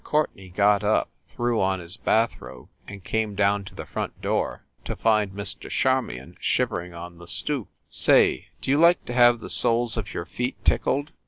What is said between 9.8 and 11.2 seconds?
of your feet tickled?"